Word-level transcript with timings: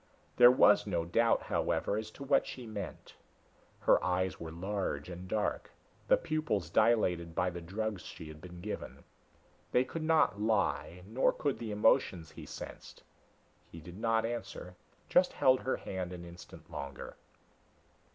There 0.37 0.49
was 0.49 0.87
no 0.87 1.05
doubt, 1.05 1.43
however, 1.43 1.95
as 1.95 2.09
to 2.17 2.23
what 2.23 2.47
she 2.47 2.65
meant. 2.65 3.13
Her 3.81 4.03
eyes 4.03 4.39
were 4.39 4.49
large 4.51 5.09
and 5.09 5.27
dark, 5.27 5.69
the 6.07 6.17
pupils 6.17 6.71
dilated 6.71 7.35
by 7.35 7.51
the 7.51 7.61
drugs 7.61 8.01
she 8.01 8.27
had 8.27 8.41
been 8.41 8.61
given. 8.61 9.03
They 9.71 9.83
could 9.83 10.01
not 10.01 10.41
lie, 10.41 11.03
nor 11.05 11.31
could 11.31 11.59
the 11.59 11.69
emotions 11.71 12.31
he 12.31 12.47
sensed. 12.47 13.03
He 13.71 13.79
did 13.79 13.99
not 13.99 14.25
answer, 14.25 14.73
just 15.07 15.33
held 15.33 15.59
her 15.59 15.77
hand 15.77 16.13
an 16.13 16.25
instant 16.25 16.71
longer. 16.71 17.15